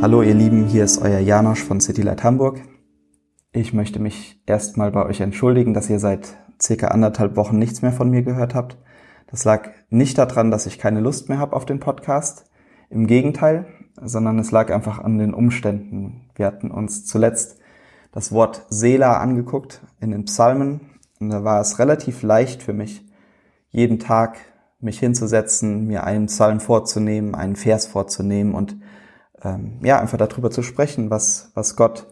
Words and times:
Hallo 0.00 0.22
ihr 0.22 0.34
Lieben, 0.34 0.66
hier 0.66 0.84
ist 0.84 1.02
euer 1.02 1.18
Janosch 1.18 1.64
von 1.64 1.80
City 1.80 2.02
Light 2.02 2.22
Hamburg. 2.22 2.60
Ich 3.50 3.74
möchte 3.74 3.98
mich 3.98 4.40
erstmal 4.46 4.92
bei 4.92 5.04
euch 5.04 5.20
entschuldigen, 5.20 5.74
dass 5.74 5.90
ihr 5.90 5.98
seit 5.98 6.36
circa 6.62 6.88
anderthalb 6.88 7.34
Wochen 7.34 7.58
nichts 7.58 7.82
mehr 7.82 7.90
von 7.90 8.08
mir 8.08 8.22
gehört 8.22 8.54
habt. 8.54 8.78
Das 9.26 9.44
lag 9.44 9.70
nicht 9.90 10.16
daran, 10.16 10.52
dass 10.52 10.66
ich 10.66 10.78
keine 10.78 11.00
Lust 11.00 11.28
mehr 11.28 11.38
habe 11.38 11.56
auf 11.56 11.66
den 11.66 11.80
Podcast. 11.80 12.48
Im 12.90 13.08
Gegenteil, 13.08 13.66
sondern 14.00 14.38
es 14.38 14.52
lag 14.52 14.70
einfach 14.72 15.00
an 15.00 15.18
den 15.18 15.34
Umständen. 15.34 16.30
Wir 16.36 16.46
hatten 16.46 16.70
uns 16.70 17.04
zuletzt 17.04 17.58
das 18.12 18.30
Wort 18.30 18.66
Sela 18.68 19.18
angeguckt 19.18 19.82
in 20.00 20.12
den 20.12 20.26
Psalmen 20.26 20.92
und 21.18 21.30
da 21.30 21.42
war 21.42 21.60
es 21.60 21.80
relativ 21.80 22.22
leicht 22.22 22.62
für 22.62 22.72
mich, 22.72 23.04
jeden 23.70 23.98
Tag 23.98 24.36
mich 24.78 25.00
hinzusetzen, 25.00 25.88
mir 25.88 26.04
einen 26.04 26.26
Psalm 26.26 26.60
vorzunehmen, 26.60 27.34
einen 27.34 27.56
Vers 27.56 27.88
vorzunehmen 27.88 28.54
und 28.54 28.76
ähm, 29.42 29.78
ja, 29.82 29.98
einfach 30.00 30.18
darüber 30.18 30.50
zu 30.50 30.62
sprechen, 30.62 31.10
was, 31.10 31.50
was 31.54 31.76
Gott 31.76 32.06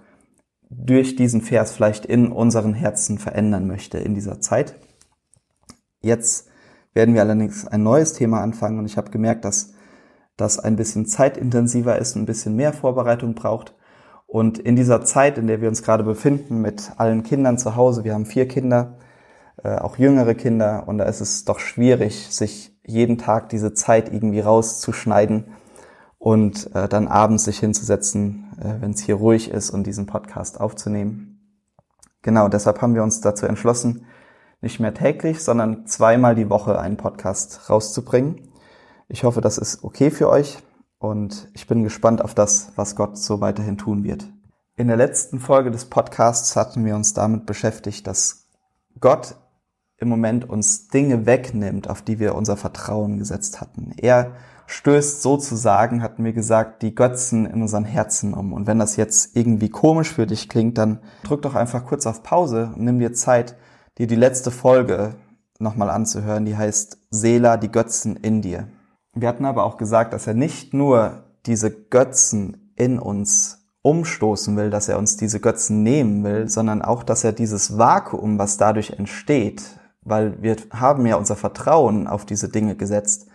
durch 0.68 1.16
diesen 1.16 1.42
Vers 1.42 1.72
vielleicht 1.72 2.06
in 2.06 2.32
unseren 2.32 2.74
Herzen 2.74 3.18
verändern 3.18 3.66
möchte 3.66 3.98
in 3.98 4.14
dieser 4.14 4.40
Zeit. 4.40 4.74
Jetzt 6.00 6.48
werden 6.92 7.14
wir 7.14 7.22
allerdings 7.22 7.66
ein 7.66 7.82
neues 7.82 8.14
Thema 8.14 8.40
anfangen 8.40 8.78
und 8.78 8.86
ich 8.86 8.96
habe 8.96 9.10
gemerkt, 9.10 9.44
dass 9.44 9.74
das 10.36 10.58
ein 10.58 10.76
bisschen 10.76 11.06
zeitintensiver 11.06 11.98
ist, 11.98 12.16
ein 12.16 12.26
bisschen 12.26 12.56
mehr 12.56 12.72
Vorbereitung 12.72 13.34
braucht. 13.34 13.74
Und 14.26 14.58
in 14.58 14.76
dieser 14.76 15.04
Zeit, 15.04 15.38
in 15.38 15.46
der 15.46 15.60
wir 15.60 15.68
uns 15.68 15.82
gerade 15.82 16.04
befinden, 16.04 16.60
mit 16.60 16.92
allen 16.96 17.22
Kindern 17.22 17.58
zu 17.58 17.76
Hause, 17.76 18.04
wir 18.04 18.12
haben 18.12 18.26
vier 18.26 18.48
Kinder, 18.48 18.98
äh, 19.62 19.76
auch 19.76 19.96
jüngere 19.98 20.34
Kinder, 20.34 20.84
und 20.86 20.98
da 20.98 21.04
ist 21.04 21.20
es 21.20 21.44
doch 21.44 21.58
schwierig, 21.58 22.28
sich 22.28 22.76
jeden 22.84 23.18
Tag 23.18 23.48
diese 23.48 23.72
Zeit 23.72 24.12
irgendwie 24.12 24.40
rauszuschneiden 24.40 25.52
und 26.26 26.74
äh, 26.74 26.88
dann 26.88 27.06
abends 27.06 27.44
sich 27.44 27.60
hinzusetzen, 27.60 28.50
äh, 28.58 28.80
wenn 28.82 28.90
es 28.90 29.00
hier 29.00 29.14
ruhig 29.14 29.48
ist 29.48 29.70
und 29.70 29.86
diesen 29.86 30.06
Podcast 30.06 30.60
aufzunehmen. 30.60 31.38
Genau, 32.22 32.48
deshalb 32.48 32.82
haben 32.82 32.96
wir 32.96 33.04
uns 33.04 33.20
dazu 33.20 33.46
entschlossen, 33.46 34.06
nicht 34.60 34.80
mehr 34.80 34.92
täglich, 34.92 35.44
sondern 35.44 35.86
zweimal 35.86 36.34
die 36.34 36.50
Woche 36.50 36.80
einen 36.80 36.96
Podcast 36.96 37.70
rauszubringen. 37.70 38.48
Ich 39.06 39.22
hoffe, 39.22 39.40
das 39.40 39.56
ist 39.56 39.84
okay 39.84 40.10
für 40.10 40.28
euch 40.28 40.58
und 40.98 41.48
ich 41.54 41.68
bin 41.68 41.84
gespannt 41.84 42.20
auf 42.20 42.34
das, 42.34 42.72
was 42.74 42.96
Gott 42.96 43.16
so 43.16 43.40
weiterhin 43.40 43.78
tun 43.78 44.02
wird. 44.02 44.26
In 44.74 44.88
der 44.88 44.96
letzten 44.96 45.38
Folge 45.38 45.70
des 45.70 45.84
Podcasts 45.84 46.56
hatten 46.56 46.84
wir 46.84 46.96
uns 46.96 47.14
damit 47.14 47.46
beschäftigt, 47.46 48.04
dass 48.04 48.48
Gott 48.98 49.36
im 49.96 50.08
Moment 50.08 50.50
uns 50.50 50.88
Dinge 50.88 51.24
wegnimmt, 51.24 51.88
auf 51.88 52.02
die 52.02 52.18
wir 52.18 52.34
unser 52.34 52.56
Vertrauen 52.56 53.16
gesetzt 53.20 53.60
hatten. 53.60 53.92
Er 53.96 54.32
stößt 54.66 55.22
sozusagen, 55.22 56.02
hatten 56.02 56.24
wir 56.24 56.32
gesagt, 56.32 56.82
die 56.82 56.94
Götzen 56.94 57.46
in 57.46 57.62
unseren 57.62 57.84
Herzen 57.84 58.34
um. 58.34 58.52
Und 58.52 58.66
wenn 58.66 58.78
das 58.78 58.96
jetzt 58.96 59.36
irgendwie 59.36 59.68
komisch 59.68 60.12
für 60.12 60.26
dich 60.26 60.48
klingt, 60.48 60.78
dann 60.78 60.98
drück 61.22 61.42
doch 61.42 61.54
einfach 61.54 61.84
kurz 61.84 62.06
auf 62.06 62.22
Pause 62.22 62.72
und 62.74 62.84
nimm 62.84 62.98
dir 62.98 63.12
Zeit, 63.12 63.56
dir 63.98 64.06
die 64.06 64.16
letzte 64.16 64.50
Folge 64.50 65.14
nochmal 65.58 65.90
anzuhören, 65.90 66.44
die 66.44 66.56
heißt 66.56 66.98
Sela, 67.10 67.56
die 67.56 67.70
Götzen 67.70 68.16
in 68.16 68.42
dir. 68.42 68.68
Wir 69.14 69.28
hatten 69.28 69.46
aber 69.46 69.64
auch 69.64 69.78
gesagt, 69.78 70.12
dass 70.12 70.26
er 70.26 70.34
nicht 70.34 70.74
nur 70.74 71.24
diese 71.46 71.70
Götzen 71.70 72.72
in 72.76 72.98
uns 72.98 73.66
umstoßen 73.82 74.56
will, 74.56 74.68
dass 74.68 74.88
er 74.88 74.98
uns 74.98 75.16
diese 75.16 75.40
Götzen 75.40 75.82
nehmen 75.82 76.24
will, 76.24 76.48
sondern 76.48 76.82
auch, 76.82 77.04
dass 77.04 77.24
er 77.24 77.32
dieses 77.32 77.78
Vakuum, 77.78 78.38
was 78.38 78.56
dadurch 78.58 78.90
entsteht, 78.90 79.62
weil 80.02 80.42
wir 80.42 80.56
haben 80.70 81.06
ja 81.06 81.16
unser 81.16 81.36
Vertrauen 81.36 82.06
auf 82.06 82.26
diese 82.26 82.48
Dinge 82.48 82.74
gesetzt, 82.74 83.28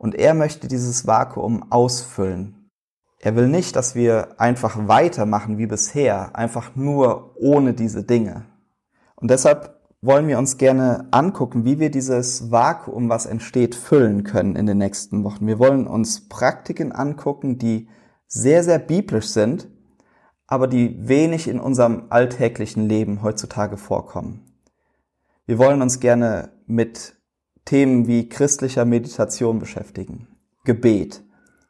und 0.00 0.14
er 0.14 0.32
möchte 0.32 0.66
dieses 0.66 1.06
Vakuum 1.06 1.70
ausfüllen. 1.70 2.70
Er 3.18 3.36
will 3.36 3.48
nicht, 3.48 3.76
dass 3.76 3.94
wir 3.94 4.40
einfach 4.40 4.88
weitermachen 4.88 5.58
wie 5.58 5.66
bisher, 5.66 6.34
einfach 6.34 6.74
nur 6.74 7.34
ohne 7.36 7.74
diese 7.74 8.02
Dinge. 8.02 8.46
Und 9.14 9.30
deshalb 9.30 9.78
wollen 10.00 10.26
wir 10.26 10.38
uns 10.38 10.56
gerne 10.56 11.06
angucken, 11.10 11.66
wie 11.66 11.78
wir 11.78 11.90
dieses 11.90 12.50
Vakuum, 12.50 13.10
was 13.10 13.26
entsteht, 13.26 13.74
füllen 13.74 14.24
können 14.24 14.56
in 14.56 14.64
den 14.64 14.78
nächsten 14.78 15.22
Wochen. 15.22 15.46
Wir 15.46 15.58
wollen 15.58 15.86
uns 15.86 16.30
Praktiken 16.30 16.92
angucken, 16.92 17.58
die 17.58 17.90
sehr, 18.26 18.64
sehr 18.64 18.78
biblisch 18.78 19.28
sind, 19.28 19.68
aber 20.46 20.66
die 20.66 21.06
wenig 21.06 21.46
in 21.46 21.60
unserem 21.60 22.04
alltäglichen 22.08 22.88
Leben 22.88 23.20
heutzutage 23.20 23.76
vorkommen. 23.76 24.46
Wir 25.44 25.58
wollen 25.58 25.82
uns 25.82 26.00
gerne 26.00 26.52
mit 26.66 27.19
Themen 27.70 28.08
wie 28.08 28.28
christlicher 28.28 28.84
Meditation 28.84 29.60
beschäftigen, 29.60 30.26
Gebet, 30.64 31.22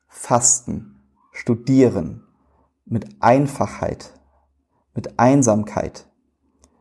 Fasten, 0.09 0.99
Studieren, 1.31 2.23
mit 2.87 3.17
Einfachheit, 3.21 4.15
mit 4.95 5.19
Einsamkeit, 5.19 6.07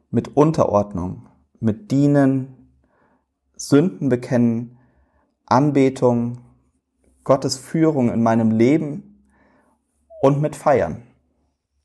mit 0.09 0.37
Unterordnung, 0.37 1.27
mit 1.59 1.91
Dienen, 1.91 2.71
Sünden 3.57 4.07
bekennen, 4.07 4.77
Anbetung, 5.45 6.37
Gottes 7.25 7.57
Führung 7.57 8.13
in 8.13 8.23
meinem 8.23 8.51
Leben 8.51 9.25
und 10.21 10.39
mit 10.39 10.55
Feiern. 10.55 11.03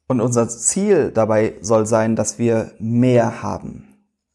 Und 0.07 0.21
unser 0.21 0.49
Ziel 0.49 1.11
dabei 1.11 1.55
soll 1.61 1.85
sein, 1.87 2.15
dass 2.15 2.39
wir 2.39 2.71
mehr 2.79 3.43
haben, 3.43 3.94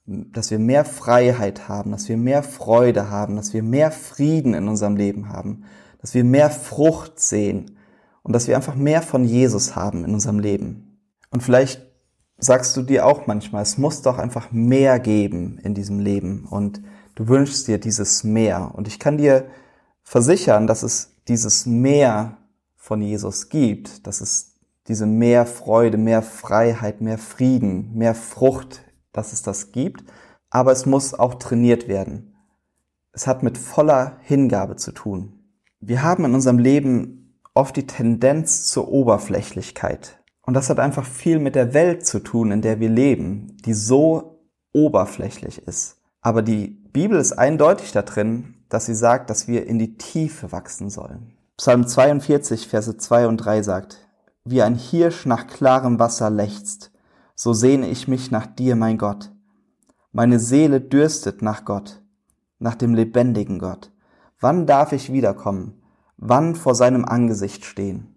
dass 0.10 0.50
wir 0.50 0.58
mehr 0.58 0.86
Freiheit 0.86 1.68
haben, 1.68 1.92
dass 1.92 2.10
wir 2.10 2.18
mehr 2.18 2.42
Freude 2.42 3.10
haben, 3.10 3.36
dass 3.36 3.54
wir 3.54 3.62
mehr 3.62 3.92
Frieden 3.92 4.56
in 4.56 4.68
unserem 4.68 4.96
Leben 4.96 5.30
haben, 5.30 5.66
dass 6.02 6.16
wir 6.16 6.24
mehr 6.24 6.50
Frucht 6.50 7.20
sehen 7.20 7.78
und 8.24 8.34
dass 8.34 8.48
wir 8.48 8.56
einfach 8.56 8.76
mehr 8.76 9.04
von 9.04 9.24
Jesus 9.24 9.76
haben 9.76 10.04
in 10.04 10.14
unserem 10.14 10.40
Leben. 10.40 11.00
Und 11.30 11.44
vielleicht 11.44 11.86
sagst 12.40 12.76
du 12.76 12.82
dir 12.82 13.06
auch 13.06 13.28
manchmal, 13.28 13.62
es 13.62 13.78
muss 13.78 14.02
doch 14.02 14.18
einfach 14.18 14.52
mehr 14.52 15.00
geben 15.00 15.60
in 15.60 15.76
diesem 15.76 16.00
Leben 16.00 16.46
und 16.50 16.82
du 17.14 17.28
wünschst 17.28 17.68
dir 17.68 17.78
dieses 17.78 18.24
mehr. 18.24 18.72
Und 18.74 18.88
ich 18.88 18.98
kann 18.98 19.18
dir 19.18 19.46
versichern, 20.02 20.66
dass 20.66 20.82
es 20.82 21.18
dieses 21.28 21.68
mehr 21.68 22.38
von 22.76 23.02
Jesus 23.02 23.50
gibt, 23.50 24.08
dass 24.08 24.22
es 24.22 24.56
diese 24.88 25.06
mehr 25.06 25.46
Freude, 25.46 25.98
mehr 25.98 26.24
Freiheit, 26.24 27.00
mehr 27.00 27.20
Frieden, 27.20 27.94
mehr 27.94 28.16
Frucht 28.16 28.82
dass 29.12 29.34
es 29.34 29.42
das 29.42 29.72
gibt, 29.72 30.04
aber 30.50 30.72
es 30.72 30.86
muss 30.86 31.14
auch 31.14 31.36
trainiert 31.36 31.88
werden. 31.88 32.36
Es 33.12 33.28
hat 33.28 33.44
mit 33.44 33.58
voller 33.58 34.18
Hingabe 34.22 34.76
zu 34.76 34.92
tun. 34.92 35.34
Wir 35.80 36.04
haben 36.04 36.26
in 36.26 36.34
unserem 36.34 36.60
Leben 36.60 37.40
oft 37.54 37.76
die 37.76 37.88
Tendenz 37.88 38.66
zur 38.66 38.90
Oberflächlichkeit. 38.90 40.20
Und 40.42 40.54
das 40.54 40.70
hat 40.70 40.80
einfach 40.80 41.06
viel 41.06 41.40
mit 41.40 41.56
der 41.56 41.74
Welt 41.74 42.06
zu 42.06 42.20
tun, 42.20 42.52
in 42.52 42.62
der 42.62 42.80
wir 42.80 42.90
leben, 42.90 43.58
die 43.66 43.74
so 43.74 44.40
oberflächlich 44.74 45.68
ist. 45.68 45.98
Aber 46.22 46.42
die 46.42 46.68
Bibel 46.92 47.20
ist 47.20 47.34
eindeutig 47.34 47.92
da 47.92 48.02
drin, 48.02 48.56
dass 48.70 48.86
sie 48.86 48.96
sagt, 48.96 49.30
dass 49.30 49.48
wir 49.48 49.68
in 49.68 49.80
die 49.80 49.98
Tiefe 49.98 50.52
wachsen 50.52 50.90
sollen. 50.90 51.34
Psalm 51.58 51.88
42, 51.88 52.68
Verse 52.68 52.98
2 52.98 53.28
und 53.28 53.38
3 53.38 53.64
sagt, 53.64 54.08
wie 54.46 54.62
ein 54.62 54.76
Hirsch 54.76 55.26
nach 55.26 55.48
klarem 55.48 56.00
Wasser 56.00 56.30
lechzt, 56.30 56.92
so 57.42 57.54
sehne 57.54 57.88
ich 57.88 58.10
mich 58.10 58.32
nach 58.32 58.48
dir, 58.48 58.76
mein 58.76 58.98
Gott. 58.98 59.32
Meine 60.12 60.40
Seele 60.40 60.82
dürstet 60.82 61.42
nach 61.42 61.64
Gott, 61.64 62.02
nach 62.60 62.76
dem 62.76 62.94
lebendigen 62.94 63.60
Gott. 63.60 63.94
Wann 64.42 64.68
darf 64.68 64.92
ich 64.92 65.14
wiederkommen? 65.14 65.82
Wann 66.18 66.54
vor 66.54 66.76
seinem 66.76 67.06
Angesicht 67.06 67.64
stehen? 67.64 68.14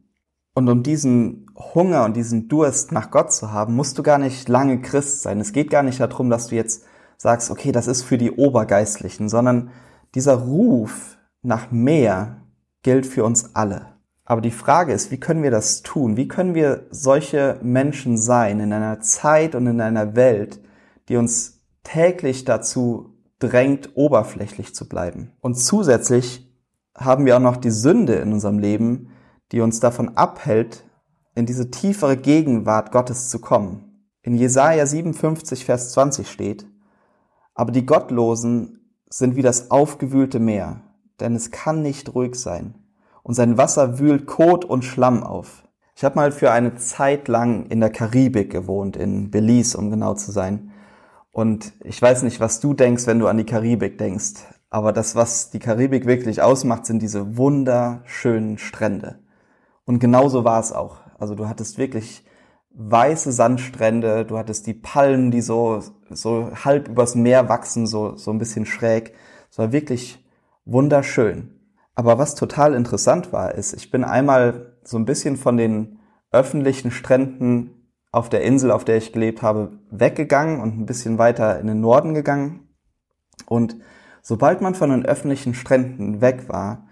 Und 0.54 0.68
um 0.68 0.82
diesen 0.82 1.46
Hunger 1.56 2.04
und 2.04 2.16
diesen 2.16 2.48
Durst 2.48 2.90
nach 2.90 3.12
Gott 3.12 3.32
zu 3.32 3.52
haben, 3.52 3.76
musst 3.76 3.96
du 3.96 4.02
gar 4.02 4.18
nicht 4.18 4.48
lange 4.48 4.80
Christ 4.80 5.22
sein. 5.22 5.38
Es 5.38 5.52
geht 5.52 5.70
gar 5.70 5.84
nicht 5.84 6.00
darum, 6.00 6.28
dass 6.28 6.48
du 6.48 6.56
jetzt 6.56 6.84
sagst, 7.16 7.52
okay, 7.52 7.70
das 7.70 7.86
ist 7.86 8.02
für 8.02 8.18
die 8.18 8.32
Obergeistlichen, 8.32 9.28
sondern 9.28 9.70
dieser 10.16 10.34
Ruf 10.34 11.16
nach 11.42 11.70
mehr 11.70 12.38
gilt 12.82 13.06
für 13.06 13.22
uns 13.22 13.54
alle. 13.54 13.91
Aber 14.24 14.40
die 14.40 14.52
Frage 14.52 14.92
ist, 14.92 15.10
wie 15.10 15.18
können 15.18 15.42
wir 15.42 15.50
das 15.50 15.82
tun? 15.82 16.16
Wie 16.16 16.28
können 16.28 16.54
wir 16.54 16.86
solche 16.90 17.58
Menschen 17.62 18.16
sein 18.16 18.60
in 18.60 18.72
einer 18.72 19.00
Zeit 19.00 19.54
und 19.54 19.66
in 19.66 19.80
einer 19.80 20.14
Welt, 20.14 20.60
die 21.08 21.16
uns 21.16 21.60
täglich 21.82 22.44
dazu 22.44 23.16
drängt, 23.40 23.90
oberflächlich 23.96 24.74
zu 24.74 24.88
bleiben? 24.88 25.32
Und 25.40 25.56
zusätzlich 25.56 26.48
haben 26.96 27.26
wir 27.26 27.36
auch 27.36 27.40
noch 27.40 27.56
die 27.56 27.70
Sünde 27.70 28.14
in 28.14 28.32
unserem 28.32 28.58
Leben, 28.58 29.10
die 29.50 29.60
uns 29.60 29.80
davon 29.80 30.16
abhält, 30.16 30.84
in 31.34 31.46
diese 31.46 31.70
tiefere 31.70 32.16
Gegenwart 32.16 32.92
Gottes 32.92 33.28
zu 33.28 33.40
kommen. 33.40 34.06
In 34.22 34.36
Jesaja 34.36 34.86
57, 34.86 35.64
Vers 35.64 35.92
20 35.92 36.30
steht, 36.30 36.66
aber 37.54 37.72
die 37.72 37.86
Gottlosen 37.86 38.94
sind 39.10 39.34
wie 39.34 39.42
das 39.42 39.70
aufgewühlte 39.70 40.38
Meer, 40.38 40.82
denn 41.18 41.34
es 41.34 41.50
kann 41.50 41.82
nicht 41.82 42.14
ruhig 42.14 42.36
sein 42.36 42.81
und 43.22 43.34
sein 43.34 43.58
Wasser 43.58 43.98
wühlt 43.98 44.26
Kot 44.26 44.64
und 44.64 44.84
Schlamm 44.84 45.22
auf. 45.22 45.62
Ich 45.94 46.04
habe 46.04 46.16
mal 46.16 46.32
für 46.32 46.50
eine 46.50 46.74
Zeit 46.76 47.28
lang 47.28 47.66
in 47.66 47.80
der 47.80 47.90
Karibik 47.90 48.50
gewohnt, 48.50 48.96
in 48.96 49.30
Belize, 49.30 49.76
um 49.76 49.90
genau 49.90 50.14
zu 50.14 50.32
sein. 50.32 50.70
Und 51.30 51.72
ich 51.84 52.00
weiß 52.00 52.22
nicht, 52.24 52.40
was 52.40 52.60
du 52.60 52.74
denkst, 52.74 53.06
wenn 53.06 53.18
du 53.18 53.26
an 53.26 53.38
die 53.38 53.46
Karibik 53.46 53.98
denkst. 53.98 54.44
Aber 54.70 54.92
das, 54.92 55.14
was 55.14 55.50
die 55.50 55.58
Karibik 55.58 56.06
wirklich 56.06 56.42
ausmacht, 56.42 56.86
sind 56.86 57.02
diese 57.02 57.36
wunderschönen 57.36 58.58
Strände. 58.58 59.18
Und 59.84 59.98
genauso 59.98 60.44
war 60.44 60.60
es 60.60 60.72
auch. 60.72 60.98
Also 61.18 61.34
du 61.34 61.48
hattest 61.48 61.78
wirklich 61.78 62.24
weiße 62.74 63.32
Sandstrände, 63.32 64.24
du 64.24 64.38
hattest 64.38 64.66
die 64.66 64.74
Palmen, 64.74 65.30
die 65.30 65.42
so, 65.42 65.82
so 66.10 66.50
halb 66.64 66.88
übers 66.88 67.14
Meer 67.14 67.48
wachsen, 67.48 67.86
so, 67.86 68.16
so 68.16 68.30
ein 68.30 68.38
bisschen 68.38 68.66
schräg. 68.66 69.14
Es 69.50 69.58
war 69.58 69.72
wirklich 69.72 70.24
wunderschön. 70.64 71.51
Aber 71.94 72.18
was 72.18 72.34
total 72.34 72.74
interessant 72.74 73.32
war, 73.32 73.54
ist, 73.54 73.74
ich 73.74 73.90
bin 73.90 74.04
einmal 74.04 74.76
so 74.82 74.96
ein 74.96 75.04
bisschen 75.04 75.36
von 75.36 75.56
den 75.56 75.98
öffentlichen 76.30 76.90
Stränden 76.90 77.82
auf 78.10 78.28
der 78.28 78.42
Insel, 78.42 78.70
auf 78.70 78.84
der 78.84 78.96
ich 78.96 79.12
gelebt 79.12 79.42
habe, 79.42 79.78
weggegangen 79.90 80.60
und 80.60 80.78
ein 80.78 80.86
bisschen 80.86 81.18
weiter 81.18 81.58
in 81.60 81.66
den 81.66 81.80
Norden 81.80 82.14
gegangen. 82.14 82.68
Und 83.46 83.76
sobald 84.22 84.60
man 84.60 84.74
von 84.74 84.90
den 84.90 85.04
öffentlichen 85.04 85.54
Stränden 85.54 86.20
weg 86.20 86.48
war, 86.48 86.88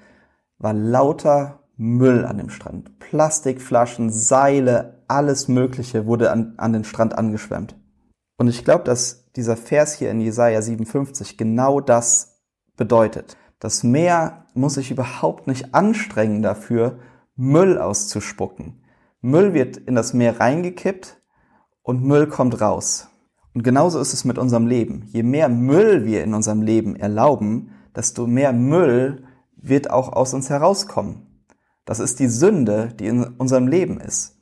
war 0.58 0.74
lauter 0.74 1.60
Müll 1.76 2.26
an 2.26 2.38
dem 2.38 2.50
Strand. 2.50 2.98
Plastikflaschen, 2.98 4.10
Seile, 4.10 5.02
alles 5.08 5.48
Mögliche 5.48 6.06
wurde 6.06 6.30
an, 6.30 6.54
an 6.58 6.72
den 6.72 6.84
Strand 6.84 7.16
angeschwemmt. 7.16 7.74
Und 8.36 8.48
ich 8.48 8.64
glaube, 8.64 8.84
dass 8.84 9.30
dieser 9.32 9.56
Vers 9.56 9.94
hier 9.94 10.10
in 10.10 10.20
Jesaja 10.20 10.60
57 10.60 11.36
genau 11.36 11.80
das 11.80 12.42
bedeutet. 12.76 13.36
Das 13.60 13.84
Meer 13.84 14.46
muss 14.54 14.74
sich 14.74 14.90
überhaupt 14.90 15.46
nicht 15.46 15.74
anstrengen 15.74 16.42
dafür, 16.42 16.98
Müll 17.36 17.78
auszuspucken. 17.78 18.82
Müll 19.20 19.52
wird 19.52 19.76
in 19.76 19.94
das 19.94 20.14
Meer 20.14 20.40
reingekippt 20.40 21.20
und 21.82 22.02
Müll 22.02 22.26
kommt 22.26 22.60
raus. 22.60 23.08
Und 23.54 23.62
genauso 23.62 24.00
ist 24.00 24.14
es 24.14 24.24
mit 24.24 24.38
unserem 24.38 24.66
Leben. 24.66 25.04
Je 25.08 25.22
mehr 25.22 25.48
Müll 25.48 26.06
wir 26.06 26.24
in 26.24 26.34
unserem 26.34 26.62
Leben 26.62 26.96
erlauben, 26.96 27.70
desto 27.94 28.26
mehr 28.26 28.52
Müll 28.52 29.24
wird 29.56 29.90
auch 29.90 30.12
aus 30.12 30.32
uns 30.32 30.48
herauskommen. 30.48 31.44
Das 31.84 32.00
ist 32.00 32.18
die 32.18 32.28
Sünde, 32.28 32.94
die 32.98 33.06
in 33.06 33.24
unserem 33.24 33.66
Leben 33.68 34.00
ist. 34.00 34.38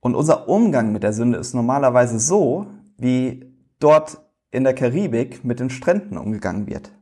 Und 0.00 0.14
unser 0.14 0.48
Umgang 0.48 0.92
mit 0.92 1.02
der 1.02 1.12
Sünde 1.12 1.38
ist 1.38 1.54
normalerweise 1.54 2.18
so, 2.18 2.66
wie 2.98 3.54
dort 3.78 4.20
in 4.50 4.64
der 4.64 4.74
Karibik 4.74 5.44
mit 5.44 5.60
den 5.60 5.70
Stränden 5.70 6.18
umgegangen 6.18 6.66
wird. 6.66 6.92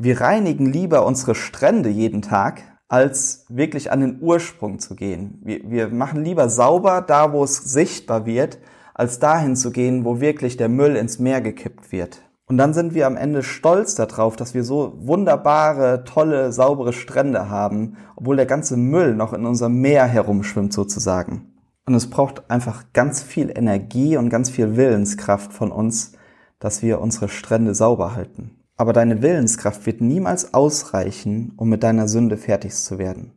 Wir 0.00 0.20
reinigen 0.20 0.66
lieber 0.66 1.04
unsere 1.04 1.34
Strände 1.34 1.88
jeden 1.88 2.22
Tag, 2.22 2.62
als 2.86 3.44
wirklich 3.48 3.90
an 3.90 3.98
den 3.98 4.18
Ursprung 4.20 4.78
zu 4.78 4.94
gehen. 4.94 5.40
Wir, 5.42 5.68
wir 5.68 5.88
machen 5.88 6.24
lieber 6.24 6.48
sauber 6.48 7.02
da, 7.02 7.32
wo 7.32 7.42
es 7.42 7.56
sichtbar 7.56 8.24
wird, 8.24 8.58
als 8.94 9.18
dahin 9.18 9.56
zu 9.56 9.72
gehen, 9.72 10.04
wo 10.04 10.20
wirklich 10.20 10.56
der 10.56 10.68
Müll 10.68 10.94
ins 10.94 11.18
Meer 11.18 11.40
gekippt 11.40 11.90
wird. 11.90 12.22
Und 12.46 12.58
dann 12.58 12.74
sind 12.74 12.94
wir 12.94 13.08
am 13.08 13.16
Ende 13.16 13.42
stolz 13.42 13.96
darauf, 13.96 14.36
dass 14.36 14.54
wir 14.54 14.62
so 14.62 14.94
wunderbare, 15.00 16.04
tolle, 16.04 16.52
saubere 16.52 16.92
Strände 16.92 17.50
haben, 17.50 17.96
obwohl 18.14 18.36
der 18.36 18.46
ganze 18.46 18.76
Müll 18.76 19.16
noch 19.16 19.32
in 19.32 19.46
unserem 19.46 19.80
Meer 19.80 20.06
herumschwimmt 20.06 20.72
sozusagen. 20.72 21.58
Und 21.86 21.94
es 21.94 22.08
braucht 22.08 22.48
einfach 22.52 22.84
ganz 22.92 23.20
viel 23.20 23.50
Energie 23.50 24.16
und 24.16 24.30
ganz 24.30 24.48
viel 24.48 24.76
Willenskraft 24.76 25.52
von 25.52 25.72
uns, 25.72 26.12
dass 26.60 26.82
wir 26.82 27.00
unsere 27.00 27.28
Strände 27.28 27.74
sauber 27.74 28.14
halten. 28.14 28.57
Aber 28.78 28.92
deine 28.92 29.22
Willenskraft 29.22 29.84
wird 29.86 30.00
niemals 30.00 30.54
ausreichen, 30.54 31.52
um 31.56 31.68
mit 31.68 31.82
deiner 31.82 32.06
Sünde 32.06 32.36
fertig 32.36 32.74
zu 32.74 32.96
werden. 32.96 33.32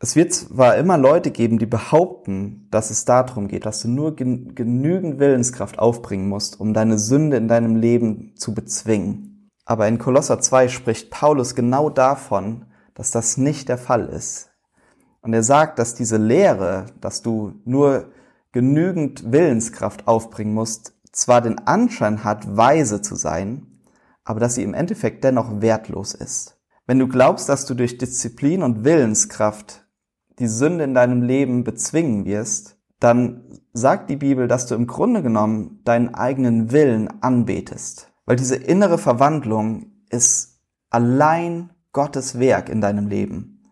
Es 0.00 0.16
wird 0.16 0.32
zwar 0.32 0.76
immer 0.76 0.96
Leute 0.96 1.30
geben, 1.30 1.58
die 1.58 1.66
behaupten, 1.66 2.66
dass 2.70 2.90
es 2.90 3.04
darum 3.04 3.48
geht, 3.48 3.66
dass 3.66 3.82
du 3.82 3.88
nur 3.88 4.16
gen 4.16 4.54
genügend 4.54 5.18
Willenskraft 5.18 5.78
aufbringen 5.78 6.28
musst, 6.28 6.58
um 6.60 6.72
deine 6.72 6.98
Sünde 6.98 7.36
in 7.36 7.46
deinem 7.46 7.76
Leben 7.76 8.34
zu 8.36 8.54
bezwingen. 8.54 9.50
Aber 9.66 9.86
in 9.86 9.98
Kolosser 9.98 10.40
2 10.40 10.68
spricht 10.68 11.10
Paulus 11.10 11.54
genau 11.54 11.90
davon, 11.90 12.64
dass 12.94 13.10
das 13.10 13.36
nicht 13.36 13.68
der 13.68 13.76
Fall 13.76 14.06
ist. 14.06 14.50
Und 15.20 15.34
er 15.34 15.42
sagt, 15.42 15.78
dass 15.78 15.94
diese 15.94 16.16
Lehre, 16.16 16.86
dass 17.02 17.20
du 17.20 17.60
nur 17.66 18.12
genügend 18.52 19.30
Willenskraft 19.30 20.08
aufbringen 20.08 20.54
musst, 20.54 20.94
zwar 21.12 21.42
den 21.42 21.58
Anschein 21.66 22.24
hat, 22.24 22.56
weise 22.56 23.02
zu 23.02 23.14
sein, 23.14 23.77
aber 24.28 24.40
dass 24.40 24.56
sie 24.56 24.62
im 24.62 24.74
Endeffekt 24.74 25.24
dennoch 25.24 25.62
wertlos 25.62 26.12
ist. 26.12 26.60
Wenn 26.86 26.98
du 26.98 27.08
glaubst, 27.08 27.48
dass 27.48 27.64
du 27.64 27.72
durch 27.72 27.96
Disziplin 27.96 28.62
und 28.62 28.84
Willenskraft 28.84 29.86
die 30.38 30.48
Sünde 30.48 30.84
in 30.84 30.92
deinem 30.92 31.22
Leben 31.22 31.64
bezwingen 31.64 32.26
wirst, 32.26 32.76
dann 33.00 33.58
sagt 33.72 34.10
die 34.10 34.16
Bibel, 34.16 34.46
dass 34.46 34.66
du 34.66 34.74
im 34.74 34.86
Grunde 34.86 35.22
genommen 35.22 35.80
deinen 35.84 36.14
eigenen 36.14 36.72
Willen 36.72 37.08
anbetest. 37.22 38.12
Weil 38.26 38.36
diese 38.36 38.56
innere 38.56 38.98
Verwandlung 38.98 39.92
ist 40.10 40.60
allein 40.90 41.70
Gottes 41.92 42.38
Werk 42.38 42.68
in 42.68 42.82
deinem 42.82 43.06
Leben. 43.06 43.62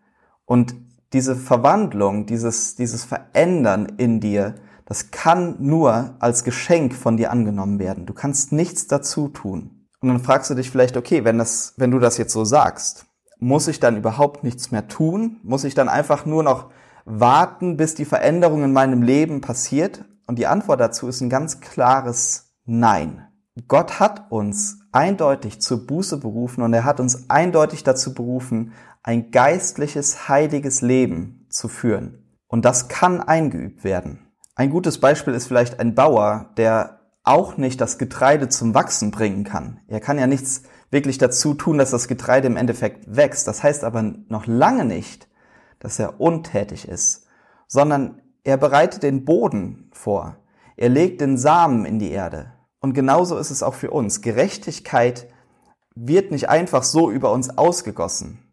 Und 0.47 0.75
diese 1.13 1.37
Verwandlung, 1.37 2.25
dieses, 2.25 2.77
dieses 2.77 3.05
Verändern 3.05 3.93
in 3.99 4.21
dir, 4.21 4.55
das 4.87 5.11
kann 5.11 5.57
nur 5.59 6.15
als 6.19 6.45
Geschenk 6.45 6.95
von 6.95 7.19
dir 7.19 7.31
angenommen 7.31 7.79
werden. 7.79 8.07
Du 8.07 8.15
kannst 8.15 8.53
nichts 8.53 8.87
dazu 8.87 9.29
tun. 9.29 9.76
Und 10.01 10.09
dann 10.09 10.21
fragst 10.21 10.51
du 10.51 10.55
dich 10.55 10.71
vielleicht, 10.71 10.97
okay, 10.97 11.25
wenn 11.25 11.39
das, 11.39 11.75
wenn 11.77 11.91
du 11.91 11.99
das 11.99 12.19
jetzt 12.19 12.33
so 12.33 12.45
sagst, 12.45 13.07
muss 13.39 13.69
ich 13.69 13.81
dann 13.81 13.97
überhaupt 13.97 14.45
nichts 14.45 14.71
mehr 14.71 14.89
tun? 14.89 15.41
Muss 15.43 15.65
ich 15.65 15.75
dann 15.75 15.89
einfach 15.89 16.27
nur 16.27 16.43
noch 16.43 16.71
warten, 17.05 17.77
bis 17.77 17.95
die 17.95 18.05
Veränderung 18.05 18.65
in 18.65 18.73
meinem 18.73 19.03
Leben 19.03 19.41
passiert? 19.41 20.05
Und 20.27 20.39
die 20.39 20.47
Antwort 20.47 20.81
dazu 20.81 21.09
ist 21.09 21.21
ein 21.21 21.31
ganz 21.31 21.61
klares 21.61 22.55
Nein. 22.65 23.27
Gott 23.69 24.01
hat 24.01 24.31
uns 24.31 24.81
eindeutig 24.93 25.61
zur 25.61 25.87
Buße 25.87 26.19
berufen 26.19 26.63
und 26.63 26.75
er 26.75 26.85
hat 26.85 27.01
uns 27.01 27.31
eindeutig 27.31 27.85
dazu 27.85 28.13
berufen, 28.13 28.73
ein 29.03 29.31
geistliches, 29.31 30.29
heiliges 30.29 30.83
Leben 30.83 31.47
zu 31.49 31.69
führen. 31.69 32.37
Und 32.49 32.65
das 32.65 32.89
kann 32.89 33.21
eingeübt 33.21 33.85
werden. 33.85 34.27
Ein 34.57 34.71
gutes 34.71 35.01
Beispiel 35.01 35.35
ist 35.35 35.47
vielleicht 35.47 35.81
ein 35.81 35.95
Bauer, 35.95 36.51
der 36.57 36.96
auch 37.27 37.57
nicht 37.57 37.81
das 37.81 37.99
Getreide 37.99 38.49
zum 38.49 38.75
Wachsen 38.75 39.11
bringen 39.11 39.45
kann. 39.45 39.81
Er 39.89 40.01
kann 40.01 40.19
ja 40.19 40.27
nichts 40.27 40.63
wirklich 40.91 41.19
dazu 41.19 41.55
tun, 41.55 41.77
dass 41.77 41.91
das 41.91 42.09
Getreide 42.09 42.47
im 42.47 42.57
Endeffekt 42.57 43.15
wächst. 43.15 43.49
Das 43.49 43.63
heißt 43.63 43.85
aber 43.85 44.03
noch 44.29 44.47
lange 44.47 44.85
nicht, 44.85 45.29
dass 45.81 45.99
er 45.99 46.21
untätig 46.21 46.87
ist, 46.89 47.27
sondern 47.67 48.23
er 48.45 48.57
bereitet 48.57 49.03
den 49.03 49.25
Boden 49.25 49.91
vor. 49.93 50.37
Er 50.77 50.89
legt 50.89 51.21
den 51.21 51.37
Samen 51.37 51.85
in 51.85 51.99
die 51.99 52.13
Erde. 52.13 52.53
Und 52.81 52.93
genauso 52.93 53.39
ist 53.39 53.51
es 53.51 53.63
auch 53.63 53.75
für 53.75 53.91
uns. 53.91 54.21
Gerechtigkeit 54.21 55.29
wird 55.97 56.31
nicht 56.31 56.49
einfach 56.49 56.85
so 56.85 57.11
über 57.11 57.33
uns 57.33 57.59
ausgegossen, 57.59 58.53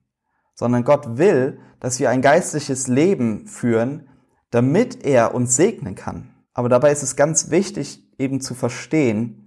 sondern 0.56 0.84
Gott 0.84 1.18
will, 1.18 1.60
dass 1.80 2.00
wir 2.00 2.10
ein 2.10 2.22
geistliches 2.22 2.88
Leben 2.88 3.46
führen, 3.46 4.10
damit 4.50 5.06
er 5.06 5.36
uns 5.36 5.56
segnen 5.56 5.94
kann. 5.94 6.34
Aber 6.53 6.70
dabei 6.70 6.92
ist 6.92 7.03
es 7.03 7.15
ganz 7.15 7.51
wichtig, 7.51 8.02
eben 8.17 8.41
zu 8.41 8.53
verstehen, 8.53 9.43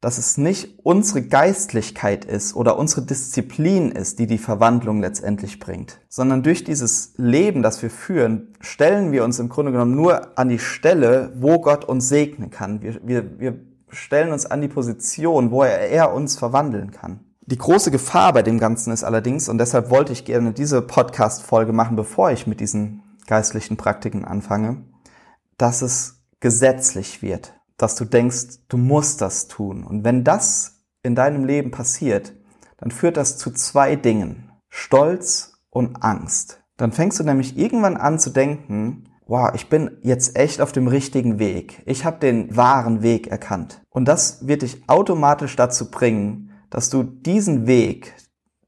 dass 0.00 0.18
es 0.18 0.38
nicht 0.38 0.78
unsere 0.84 1.22
Geistlichkeit 1.22 2.24
ist 2.24 2.54
oder 2.54 2.78
unsere 2.78 3.02
Disziplin 3.02 3.90
ist, 3.90 4.20
die 4.20 4.28
die 4.28 4.38
Verwandlung 4.38 5.00
letztendlich 5.00 5.58
bringt, 5.58 6.00
sondern 6.08 6.44
durch 6.44 6.62
dieses 6.62 7.14
Leben, 7.16 7.62
das 7.62 7.82
wir 7.82 7.90
führen, 7.90 8.54
stellen 8.60 9.10
wir 9.10 9.24
uns 9.24 9.40
im 9.40 9.48
Grunde 9.48 9.72
genommen 9.72 9.96
nur 9.96 10.38
an 10.38 10.48
die 10.48 10.60
Stelle, 10.60 11.32
wo 11.36 11.60
Gott 11.60 11.84
uns 11.84 12.08
segnen 12.08 12.50
kann. 12.50 12.80
Wir, 12.80 13.00
wir, 13.02 13.40
wir 13.40 13.58
stellen 13.90 14.32
uns 14.32 14.46
an 14.46 14.60
die 14.60 14.68
Position, 14.68 15.50
wo 15.50 15.64
er, 15.64 15.90
er 15.90 16.14
uns 16.14 16.36
verwandeln 16.36 16.92
kann. 16.92 17.20
Die 17.40 17.58
große 17.58 17.90
Gefahr 17.90 18.32
bei 18.34 18.42
dem 18.42 18.60
Ganzen 18.60 18.92
ist 18.92 19.02
allerdings, 19.02 19.48
und 19.48 19.58
deshalb 19.58 19.90
wollte 19.90 20.12
ich 20.12 20.24
gerne 20.24 20.52
diese 20.52 20.80
Podcast-Folge 20.82 21.72
machen, 21.72 21.96
bevor 21.96 22.30
ich 22.30 22.46
mit 22.46 22.60
diesen 22.60 23.02
geistlichen 23.26 23.76
Praktiken 23.76 24.24
anfange, 24.24 24.82
dass 25.56 25.82
es 25.82 26.20
gesetzlich 26.40 27.20
wird 27.20 27.57
dass 27.78 27.94
du 27.94 28.04
denkst, 28.04 28.58
du 28.68 28.76
musst 28.76 29.22
das 29.22 29.48
tun. 29.48 29.84
Und 29.84 30.04
wenn 30.04 30.24
das 30.24 30.82
in 31.02 31.14
deinem 31.14 31.44
Leben 31.44 31.70
passiert, 31.70 32.34
dann 32.76 32.90
führt 32.90 33.16
das 33.16 33.38
zu 33.38 33.50
zwei 33.50 33.96
Dingen. 33.96 34.50
Stolz 34.68 35.54
und 35.70 36.02
Angst. 36.02 36.60
Dann 36.76 36.92
fängst 36.92 37.18
du 37.18 37.24
nämlich 37.24 37.56
irgendwann 37.56 37.96
an 37.96 38.18
zu 38.18 38.30
denken, 38.30 39.04
wow, 39.26 39.50
ich 39.54 39.68
bin 39.68 39.98
jetzt 40.02 40.36
echt 40.36 40.60
auf 40.60 40.72
dem 40.72 40.88
richtigen 40.88 41.38
Weg. 41.38 41.82
Ich 41.86 42.04
habe 42.04 42.18
den 42.18 42.56
wahren 42.56 43.02
Weg 43.02 43.28
erkannt. 43.28 43.82
Und 43.90 44.06
das 44.06 44.46
wird 44.46 44.62
dich 44.62 44.88
automatisch 44.88 45.54
dazu 45.56 45.90
bringen, 45.90 46.50
dass 46.70 46.90
du 46.90 47.02
diesen 47.02 47.66
Weg, 47.66 48.14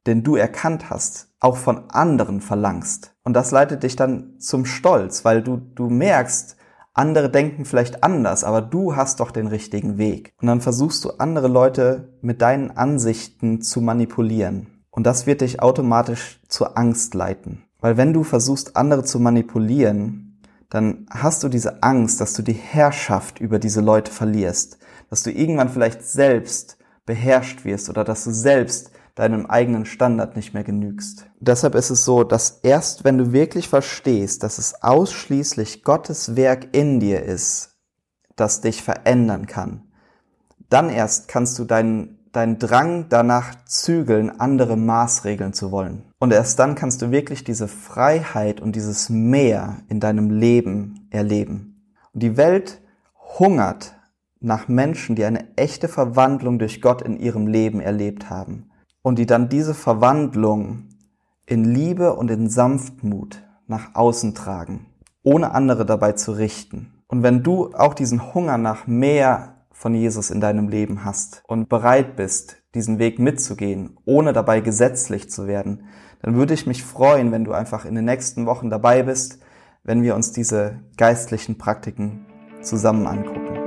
den 0.07 0.23
du 0.23 0.37
erkannt 0.37 0.90
hast, 0.90 1.29
auch 1.40 1.57
von 1.57 1.90
anderen 1.90 2.40
verlangst. 2.40 3.14
Und 3.25 3.35
das 3.35 3.50
leitet 3.50 3.83
dich 3.83 3.97
dann 3.97 4.38
zum 4.38 4.67
Stolz, 4.67 5.25
weil 5.25 5.43
du, 5.43 5.57
du 5.57 5.88
merkst, 5.88 6.57
andere 7.00 7.30
denken 7.30 7.64
vielleicht 7.64 8.04
anders, 8.04 8.45
aber 8.45 8.61
du 8.61 8.95
hast 8.95 9.21
doch 9.21 9.30
den 9.30 9.47
richtigen 9.47 9.99
Weg. 9.99 10.33
Und 10.40 10.47
dann 10.47 10.61
versuchst 10.61 11.04
du 11.04 11.11
andere 11.19 11.49
Leute 11.49 12.12
mit 12.21 12.42
deinen 12.42 12.71
Ansichten 12.71 13.62
zu 13.62 13.80
manipulieren. 13.80 14.85
Und 14.90 15.07
das 15.07 15.26
wird 15.26 15.40
dich 15.40 15.62
automatisch 15.62 16.40
zur 16.49 16.76
Angst 16.76 17.14
leiten. 17.14 17.64
Weil 17.80 17.97
wenn 17.97 18.12
du 18.12 18.23
versuchst, 18.23 18.76
andere 18.76 19.02
zu 19.02 19.19
manipulieren, 19.19 20.40
dann 20.69 21.07
hast 21.11 21.42
du 21.42 21.49
diese 21.49 21.83
Angst, 21.83 22.21
dass 22.21 22.35
du 22.35 22.42
die 22.42 22.52
Herrschaft 22.52 23.40
über 23.40 23.59
diese 23.59 23.80
Leute 23.80 24.12
verlierst. 24.12 24.78
Dass 25.09 25.23
du 25.23 25.33
irgendwann 25.33 25.71
vielleicht 25.71 26.07
selbst 26.07 26.76
beherrscht 27.07 27.64
wirst 27.64 27.88
oder 27.88 28.04
dass 28.04 28.25
du 28.25 28.30
selbst 28.30 28.92
deinem 29.21 29.47
eigenen 29.47 29.85
Standard 29.85 30.35
nicht 30.35 30.55
mehr 30.55 30.65
genügst. 30.65 31.27
Deshalb 31.41 31.75
ist 31.75 31.91
es 31.91 32.05
so, 32.05 32.25
dass 32.25 32.61
erst 32.62 33.05
wenn 33.05 33.19
du 33.19 33.33
wirklich 33.33 33.69
verstehst, 33.69 34.43
dass 34.43 34.59
es 34.59 34.83
ausschließlich 34.83 35.85
Gottes 35.85 36.37
Werk 36.37 36.75
in 36.75 37.00
dir 37.00 37.23
ist, 37.23 37.77
das 38.37 38.62
dich 38.62 38.83
verändern 38.83 39.47
kann, 39.47 39.83
dann 40.71 40.89
erst 40.89 41.29
kannst 41.29 41.59
du 41.59 41.65
deinen 41.65 42.17
dein 42.33 42.59
Drang 42.59 43.07
danach 43.09 43.65
zügeln, 43.65 44.41
andere 44.41 44.77
Maßregeln 44.77 45.53
zu 45.53 45.73
wollen. 45.73 46.05
Und 46.19 46.33
erst 46.33 46.59
dann 46.59 46.75
kannst 46.75 47.03
du 47.03 47.11
wirklich 47.11 47.45
diese 47.45 47.67
Freiheit 47.69 48.61
und 48.61 48.77
dieses 48.77 49.11
Mehr 49.11 49.79
in 49.89 50.00
deinem 50.00 50.31
Leben 50.31 51.09
erleben. 51.11 51.83
Und 52.15 52.23
die 52.23 52.37
Welt 52.37 52.81
hungert 53.39 53.97
nach 54.41 54.69
Menschen, 54.69 55.17
die 55.17 55.25
eine 55.25 55.57
echte 55.57 55.89
Verwandlung 55.89 56.59
durch 56.59 56.81
Gott 56.81 57.03
in 57.03 57.19
ihrem 57.19 57.47
Leben 57.47 57.81
erlebt 57.81 58.31
haben. 58.31 58.70
Und 59.02 59.19
die 59.19 59.26
dann 59.26 59.49
diese 59.49 59.75
Verwandlung 59.75 60.88
in 61.47 61.64
Liebe 61.64 62.14
und 62.14 62.30
in 62.30 62.49
Sanftmut 62.49 63.42
nach 63.66 63.95
außen 63.95 64.35
tragen, 64.35 64.87
ohne 65.23 65.52
andere 65.52 65.87
dabei 65.87 66.12
zu 66.12 66.33
richten. 66.33 66.92
Und 67.09 67.23
wenn 67.23 67.42
du 67.42 67.75
auch 67.75 67.95
diesen 67.95 68.35
Hunger 68.35 68.59
nach 68.59 68.87
mehr 68.87 69.57
von 69.73 69.95
Jesus 69.95 70.30
in 70.30 70.40
deinem 70.40 70.69
Leben 70.69 71.04
hast 71.04 71.42
und 71.49 71.69
bereit 71.69 72.14
bist, 72.14 72.59
diesen 72.75 72.99
Weg 72.99 73.19
mitzugehen, 73.19 73.97
ohne 74.04 74.33
dabei 74.33 74.61
gesetzlich 74.61 75.30
zu 75.30 75.47
werden, 75.47 75.85
dann 76.23 76.37
würde 76.37 76.54
ich 76.54 76.66
mich 76.66 76.85
freuen, 76.85 77.33
wenn 77.33 77.45
du 77.45 77.52
einfach 77.52 77.85
in 77.85 77.95
den 77.95 78.04
nächsten 78.04 78.47
Wochen 78.47 78.71
dabei 78.71 79.02
bist, 79.02 79.40
wenn 79.83 80.02
wir 80.02 80.14
uns 80.14 80.33
diese 80.33 80.80
geistlichen 80.97 81.59
Praktiken 81.59 82.26
zusammen 82.62 83.07
angucken. 83.07 83.60